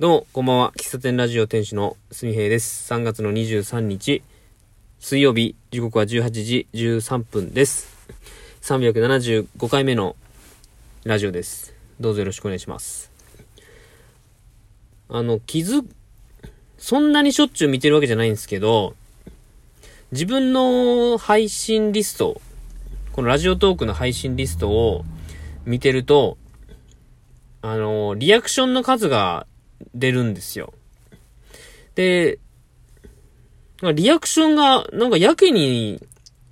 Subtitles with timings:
[0.00, 0.72] どうも、こんばんは。
[0.78, 2.90] 喫茶店ラジオ店主のすみへいです。
[2.90, 4.22] 3月の23日、
[4.98, 8.08] 水曜日、時刻は18時13分です。
[8.62, 10.16] 375回目の
[11.04, 11.74] ラジオです。
[12.00, 13.12] どうぞよろしくお願いします。
[15.10, 15.84] あの、気づ、
[16.78, 18.94] そんなにしょっちゅう見てるわけじゃないんですけど、
[20.12, 22.40] 自分の配信リスト、
[23.12, 25.04] このラジオトークの配信リストを
[25.66, 26.38] 見てると、
[27.60, 29.46] あの、リアクションの数が
[29.94, 30.72] 出るんですよ。
[31.94, 32.38] で、
[33.94, 36.02] リアクションが、なんかやけに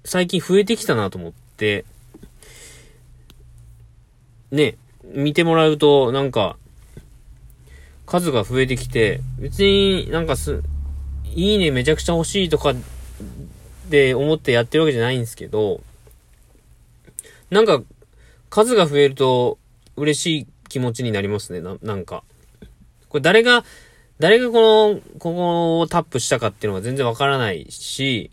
[0.04, 1.84] 最近増えてきたなと思って、
[4.50, 6.56] ね、見てもらうと、なんか、
[8.06, 10.62] 数が増えてきて、別になんかす、
[11.34, 12.74] いいねめちゃくちゃ欲しいとか
[13.90, 15.82] で思ってやってるわけじゃないんですけど、
[17.50, 17.82] なんか、
[18.48, 19.58] 数が増えると
[19.96, 22.24] 嬉しい気持ちになりますね、ななんか。
[23.08, 23.64] これ誰が、
[24.18, 28.30] 誰がこの、ここをタップしたかっていうのが全然わからないし、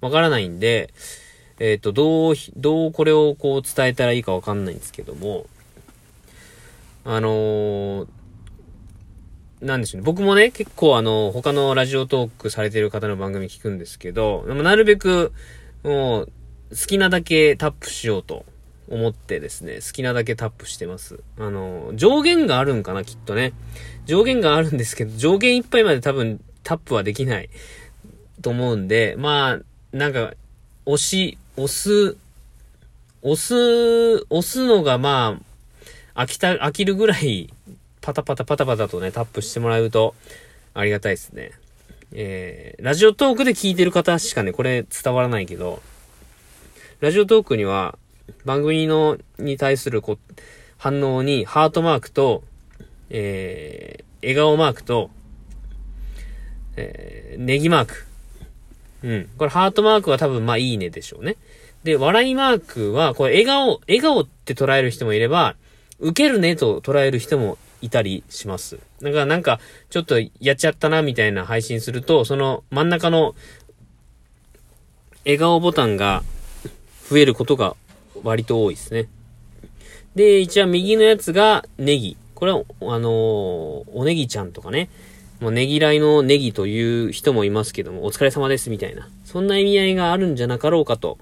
[0.00, 0.92] わからないんで、
[1.58, 5.46] えっ、と、どう、どうこれをこう伝えたらいいかわかんないんですけども、
[7.04, 8.06] あのー
[9.62, 10.04] なんでしょうね。
[10.04, 15.32] 僕もね、結構あの、他のラジオトークされてる方の番組聞くんですけど、なるべく、
[15.82, 16.32] もう、
[16.70, 18.44] 好きなだけタップしようと
[18.88, 21.20] 思ってですね、好きなだけタップしてます。
[21.38, 23.52] あの、上限があるんかな、きっとね。
[24.06, 27.50] 上限があるんですけど、上限いっぱいまで多分タップはできない
[28.42, 30.34] と思うんで、まあ、なんか、
[30.84, 32.16] 押し、押す、
[33.22, 35.40] 押す、押すのがま
[36.14, 37.52] あ、飽きた、飽きるぐらい、
[38.00, 40.14] パタパタパタパタとね、タップしてもらうと、
[40.74, 41.50] ありがたいですね。
[42.12, 45.82] えー、ラジオトークで聞いてる方しかね、これ伝わらないけど、
[47.00, 47.98] ラジオトークには、
[48.44, 50.18] 番組の、に対するこ
[50.78, 52.42] 反応に、ハートマークと、
[53.10, 55.10] えー、笑顔マークと、
[56.76, 58.06] えー、ネギマーク。
[59.02, 59.28] うん。
[59.38, 61.36] これハートマークは多分まあいいねでしょうね。
[61.84, 65.56] で、笑いマークは、これ笑顔、笑顔って捉える人もいれば、
[65.98, 68.78] 受けるねと捉える人もいたりします。
[69.00, 73.34] だからなんか、ちょっとやっちゃったなみたいな配信すると、その真ん中の
[75.24, 76.22] 笑顔ボタンが
[77.08, 77.76] 増えることが
[78.22, 79.08] 割と多いですね。
[80.14, 82.16] で、一応右のやつがネギ。
[82.34, 83.12] これは、あのー
[83.92, 84.88] おネギちゃんとかね。
[85.40, 89.08] もうねぎらいのネギという人もいますけども、お疲れ様ですみたいな。
[89.24, 91.18] そんな意味合いがあるんじゃなかろうかと。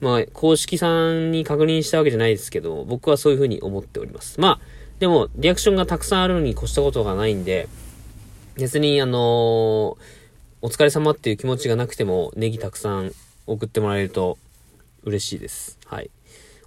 [0.00, 4.40] まあ、公式さんに確認したわけじゃないですけど、僕はそういうふうに思っております。
[4.40, 4.60] まあ、
[5.00, 7.68] でも、リアクションがたくさんあるのに越したことがないんで、
[8.56, 9.96] 別に、あのー
[10.62, 13.12] お疲れ様っていう気持ちがなくても、ネギたくさん
[13.46, 14.38] 送ってもらえると
[15.06, 15.78] 嬉しいです。
[15.86, 16.10] はい。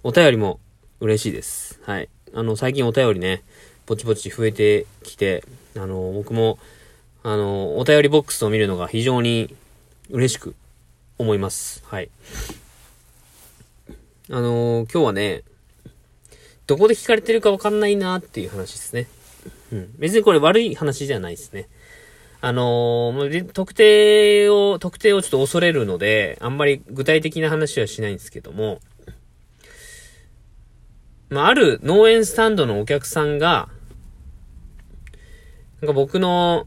[0.02, 0.60] お便りも
[1.00, 1.78] 嬉しいです。
[1.84, 2.08] はい。
[2.34, 3.42] あの、最近お便りね、
[3.84, 5.44] ぼちぼち増えてきて、
[5.76, 6.58] あの、僕も、
[7.22, 9.54] あの、お便りボックスを見るのが非常に
[10.08, 10.54] 嬉しく
[11.18, 11.84] 思います。
[11.84, 12.08] はい。
[14.30, 15.42] あの、今日はね、
[16.66, 19.06] どこで聞かれてるかわかんないなっていう話ですね。
[19.70, 19.94] うん。
[19.98, 21.68] 別にこれ悪い話じゃないですね。
[22.42, 28.80] あのー特定を、特定をちょっと恐れるので、あんまり具体的な話はしないんですけども、
[31.28, 33.68] まあ、ある農園スタンドのお客さんが、
[35.82, 36.66] なんか僕の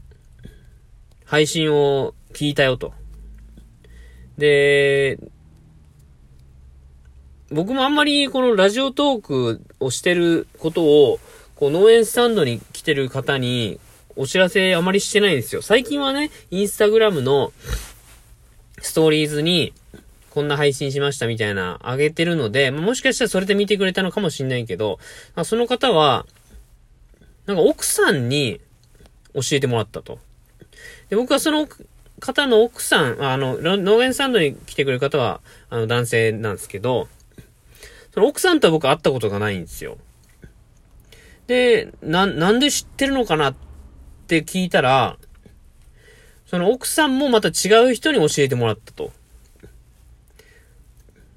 [1.24, 2.92] 配信を聞いたよと。
[4.38, 5.18] で、
[7.50, 11.18] 僕もあんまりこのラジオトークをしてることを、
[11.56, 13.78] こう農園スタンドに来てる方に
[14.16, 15.62] お知らせあまりしてないんですよ。
[15.62, 17.52] 最近はね、インスタグラムの
[18.80, 19.72] ストーリーズに
[20.30, 24.98] こんな配信しましたみたいな上げてるので、もしかしたらそれで見てくれたのかもしんないけど、
[25.34, 26.26] まあその方は、
[27.46, 28.60] なんか奥さんに
[29.34, 30.18] 教えてもらったと。
[31.08, 31.68] で、僕はその
[32.20, 37.08] 方の奥さん、あの、農園スタンドに来てくれる方は、あの、男性なんですけど、
[38.12, 39.98] その奥さんとは僕会ったことがないんですよ。
[41.46, 43.54] で、な、なんで知ってるのかな
[44.24, 45.18] って聞いたら、
[46.46, 49.12] その奥さんもまた違う人に教えてもらったと。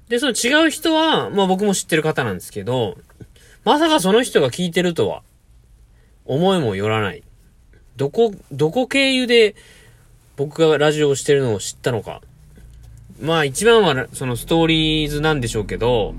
[0.08, 2.96] で、その違う人は、まあ僕も知ってる方なんですけど、
[3.64, 5.22] まさかその人が聞いてるとは、
[6.24, 7.22] 思いもよらない。
[7.96, 9.54] どこ、どこ経由で
[10.36, 12.22] 僕がラジオをしてるのを知ったのか。
[13.20, 16.14] まあ一番はそのストーリーズなんでしょうけど、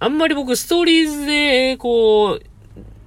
[0.00, 2.42] あんまり僕ストーリーズで、こう、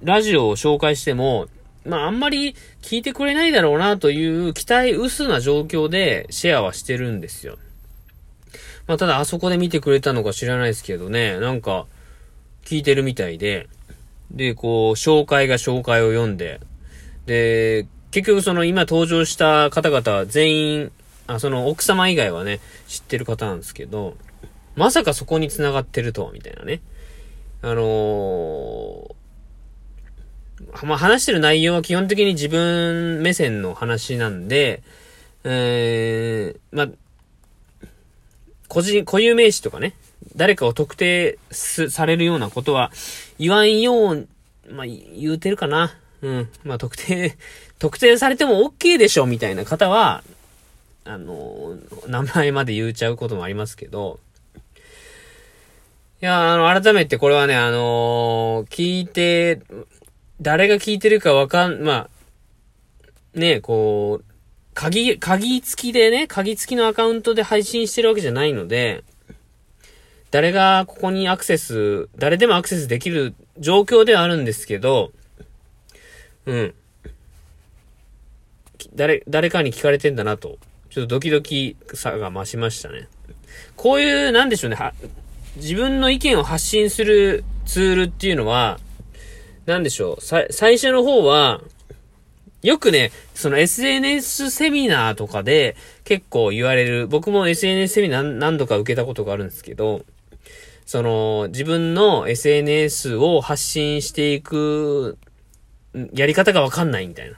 [0.02, 1.48] ラジオを紹介しても、
[1.86, 7.58] まああんまり聞いてくれないだろうなという期待薄な状況でシェアはしてるんですよ。
[8.86, 11.86] まあただあそこで見てくれたのか知らないですけどね、なんか
[12.64, 13.68] 聞いてるみたいで、
[14.30, 16.60] で、こう、紹介が紹介を読んで、
[17.26, 20.92] で、結局その今登場した方々は全員、
[21.26, 24.16] あ、その奥様以外はね、知ってる方なんですけど、
[24.74, 26.80] まさかそこに繋がってるとは、みたいなね。
[27.62, 29.14] あのー、
[30.82, 34.82] まあ、話してる内容は基本的に自分目線の話なんで、
[35.44, 36.88] えー、まあ、
[38.68, 39.94] 個人、固有名詞とかね、
[40.34, 42.90] 誰かを特定されるようなことは
[43.38, 44.28] 言わんよう、
[44.70, 45.96] まあ、言うてるかな。
[46.22, 46.48] うん。
[46.64, 47.36] まあ、特定、
[47.78, 50.24] 特定されても OK でしょ、みたいな方は、
[51.04, 51.76] あの、
[52.08, 54.18] 名前まで言うちゃうこともありますけど、
[56.20, 59.60] いや、あの、改めてこれはね、あのー、聞いて、
[60.40, 62.08] 誰が聞いてるかわかん、ま
[63.34, 64.24] あ、ね、こう、
[64.74, 69.04] 鍵、鍵付きでね、鍵付きのアカウントで配信してるわけじゃないので、
[70.30, 75.12] 誰がここにアクセス、誰でもアクセスできる状況ではあるんですけど、
[76.44, 76.74] うん。
[78.94, 80.58] 誰、誰かに聞かれてんだなと、
[80.90, 83.08] ちょっとドキドキさが増しましたね。
[83.76, 84.92] こういう、なんでしょうね、は
[85.56, 88.78] 自分の意見を発信するツールっていうのは、
[89.66, 91.60] なんでしょう、さ、最初の方は、
[92.62, 100.04] よくね、その SNS セミナーとかで結構言われる、僕も SNS セミナー何度か受けたことがあるんですけど、
[100.86, 105.18] その、自分の SNS を発信していく、
[106.12, 107.36] やり方がわかんないみたいな。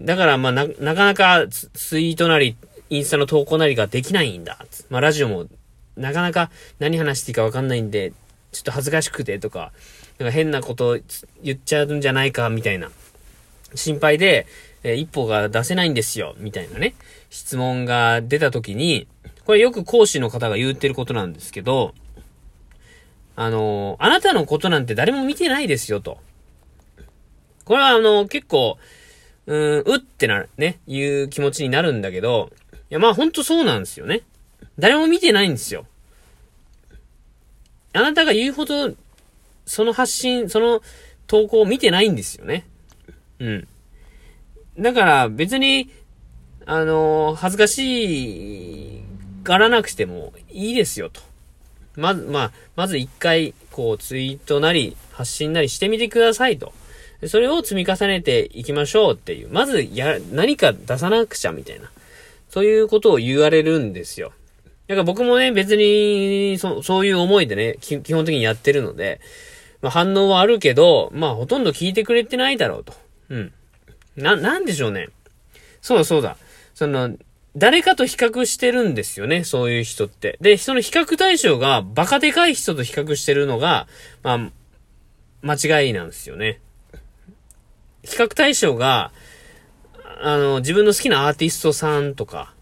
[0.00, 2.56] だから、まあ、な、なかなかツイートなり、
[2.88, 4.64] インスタの投稿なりができないんだ。
[4.88, 5.46] まあ、ラジオも、
[5.96, 8.12] なかなか何話していいかわかんないんで、
[8.52, 9.72] ちょっと恥ずかしくてとか、
[10.18, 10.98] なんか変なこと
[11.42, 12.90] 言っちゃうんじゃないか、みたいな。
[13.74, 14.46] 心配で、
[14.82, 16.94] えー、一歩が出せないんですよ、みたいなね。
[17.30, 19.06] 質問が出た時に、
[19.44, 21.94] これよく講師の方が言ってることなんですけど、
[23.36, 26.18] あの、あなたのことなんて誰も見てないですよ、と。
[27.64, 28.78] これはあの、結構、
[29.46, 32.50] うん、うってなる、ね、いう気持ちになるんだけど、
[32.90, 34.22] いや、まあほんとそうなんですよね。
[34.78, 35.86] 誰も見てないんですよ。
[37.92, 38.94] あなたが言うほど、
[39.66, 40.80] その発信、その
[41.26, 42.66] 投稿を見てないんですよね。
[43.38, 43.68] うん。
[44.78, 45.90] だから別に、
[46.64, 49.02] あの恥ずかしい
[49.44, 51.20] がらなくてもいいですよと。
[51.96, 56.72] まず、まあ、まず一回、こう、ツイートなり、発信なりしてみてくださいと。
[57.26, 59.48] それを積み重ねていきましょうっていう。
[59.50, 61.90] まず、や、何か出さなくちゃみたいな。
[62.50, 64.32] そういうことを言われるんですよ。
[64.88, 69.20] だから僕もね、別に、そ、そういう思いでね、基本的にやってるので、
[69.86, 72.92] まあ、反応はあるけど、まあ、ほとんど聞いてくれてないだろうと。
[73.28, 73.52] うん。
[74.16, 75.10] な、なんでしょうね。
[75.80, 76.36] そうだそうだ。
[76.74, 77.16] その、
[77.56, 80.38] 誰かと比較してるんですよね、そういう人って。
[80.40, 83.86] で、その比較対象がバカでかい人と比較してるのが、
[84.24, 84.50] ま
[85.44, 86.58] あ、間違いなんですよね。
[88.02, 89.12] 比較対象が、
[90.20, 92.54] あの、自分の好きなアーティストさんとか、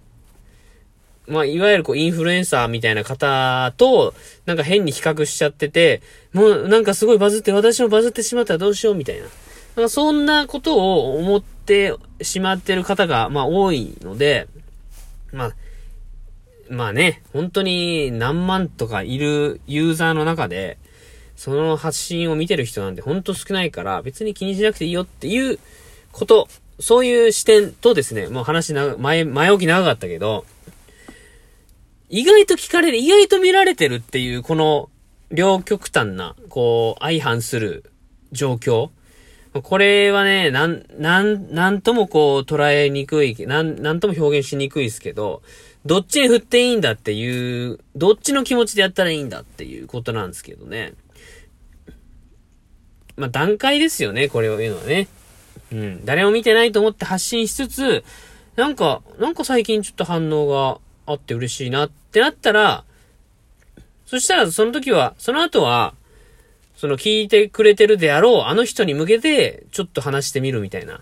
[1.27, 9.23] まあ、いわゆるこう、インフルエンサーみたいな方と、なんか変に比較しちゃってて、もうなんかすごいバズって、私もバズってしまったらどうしようみたいな。
[9.23, 14.49] なんかそんなことを思ってしまってる方が、まあ多いので、
[15.33, 15.55] まあ、
[16.69, 20.79] まあね、本当に何万とかいるユーザーの中で、
[21.37, 25.59] その発信を見てる人なんてほんと少ないから、別に気にしなくていいよっていう
[26.13, 26.49] こと、
[26.81, 30.45] そういう視点とですね、もう話な、前、前置き長かったけど、
[32.09, 34.91] 意外と聞かれる、意外と見られてるっていう、この、
[35.31, 37.91] 両極端な、こう、相反する
[38.33, 38.91] 状況。
[39.63, 45.43] これはね、なん、なん、なんともこう捉えにくい、なん、なんとも表現しにくいですけど、
[45.87, 50.95] どっちに振っていいんだっていう、どっちの気持ちでやったらいいんだっていうことなんですけどね。
[53.17, 55.09] まあ、段階ですよね、これを言うのはね。
[55.73, 56.05] うん。
[56.05, 58.05] 誰も見てないと思って発信しつつ、
[58.57, 62.85] なんか、なんか最近ちょっと反応があって嬉しいなってなったら、
[64.07, 65.95] そしたらその時は、その後は、
[66.77, 71.01] その聞いてくれてるであろう、あの人に向けて、ちょっと話してみるみたいな。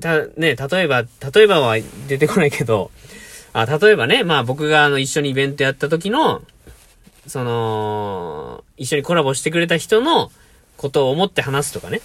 [0.00, 1.76] た、ね、例えば、例えばは
[2.08, 2.90] 出てこないけど、
[3.52, 6.42] あ、例えばね、まあ僕があの一緒にイベントやった時の、
[7.26, 10.30] その、一緒にコラボしてくれた人の
[10.76, 12.00] ことを思って話すとかね。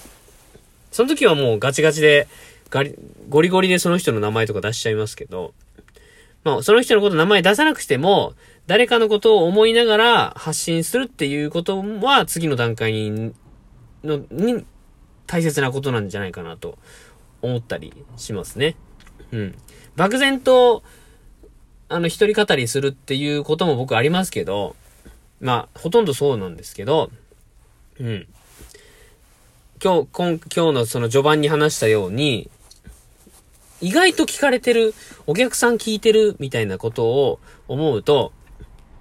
[0.91, 2.27] その時はもうガチガチで、
[2.75, 2.94] ガリ、
[3.29, 5.53] ゴリゴリでその人の名前とか出しちゃいますけど、
[6.44, 8.34] まあその人のこと名前出さなくても、
[8.67, 13.34] 誰かのことを思いながら発信するっていうことは次の段階に、
[14.03, 14.65] の、に
[15.25, 16.77] 大切なことなんじゃないかなと
[17.41, 18.75] 思ったりしますね。
[19.32, 19.55] うん。
[19.96, 20.84] 漠然と、
[21.88, 24.75] あの、一人語りするっていうことも僕ありますけど、
[25.39, 27.10] まあ、ほとんどそうなんですけど、
[28.01, 28.27] うん。
[29.82, 32.50] 今日、今日のその序盤に話したように、
[33.82, 34.94] 意外と聞かれてる、
[35.27, 38.32] お客さん聞いてるみたいなことを思うと、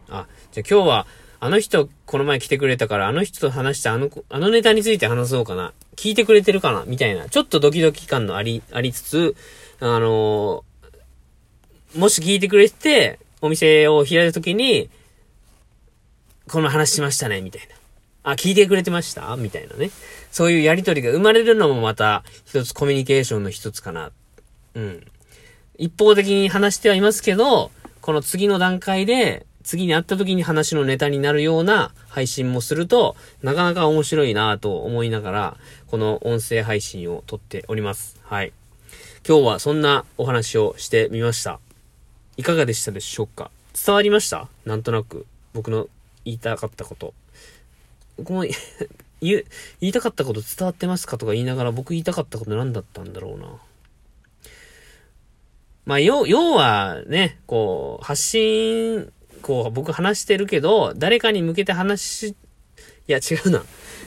[0.09, 1.07] あ、じゃあ今日は、
[1.40, 5.73] あの人、この前来てくれたから、あの人と話したあの、あのネタについて話そうかな。
[5.97, 6.85] 聞いてくれてるかな？
[6.87, 7.28] みたいな。
[7.28, 9.37] ちょっとドキドキ感のあり、ありつつ、
[9.81, 14.88] あのー、もし聞いてくれて、お店を開いた時に、
[16.49, 17.69] この話しましたね、みたい
[18.25, 18.33] な。
[18.33, 19.37] あ、聞いてくれてました？
[19.37, 19.90] みたいなね。
[20.31, 24.11] そういうやりとりが生まれるのもまた、一つコミュニケーションの一つかな。
[24.75, 25.07] うん。
[25.78, 38.21] 一方的に話してはいますけど、この次の段階で、次に会った時に話のネタになるような配信もすると、なかなか面白いなと思いながら、この音声配信を撮っております。
[38.23, 38.52] はい。
[39.26, 41.61] 今日はそんなお話をしてみました。
[42.37, 43.50] いかがでしたでしょうか？
[43.75, 44.49] 伝わりました？
[44.66, 45.88] なんとなく、僕の
[46.26, 47.14] 言いたかったこと。
[48.19, 48.45] 僕も
[49.23, 49.45] 言、
[49.81, 51.16] 言いたかったこと伝わってますか？
[51.16, 53.49] とか言いながら僕言いたかったこと何だったんだろうな。
[55.87, 59.12] まあ、要、要はね、こう、発信
[59.43, 63.62] こう、僕話してるけど、誰かに向けて話し、いや、違うな。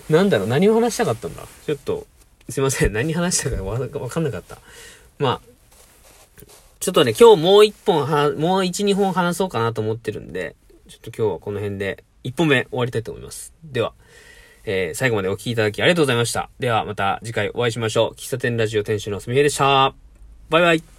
[0.10, 1.44] なんだろう、何を話したかったんだ？
[1.66, 2.08] ちょっと、
[2.50, 2.94] すいません。
[2.94, 3.78] 何話したかわ
[4.10, 4.58] かんなかった。
[5.20, 5.42] まあ、
[6.80, 10.56] ちょっとね、今日もう一本は、もう一、二本話そうかなと思ってるんで、
[10.88, 13.54] ちょっと今日はこの辺で、一本目終わりたいと思います。
[13.64, 13.94] では、
[14.66, 16.50] えー、最後までお聴きいただきありがとうございました。
[16.60, 18.16] では、また次回お会いしましょう。
[18.16, 19.94] 喫茶店ラジオ店主のすみへでした。
[20.50, 20.97] バイバイ。